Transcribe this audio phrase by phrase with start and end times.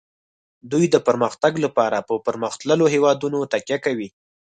[0.71, 4.09] دوی د پرمختګ لپاره په پرمختللو هیوادونو تکیه کوي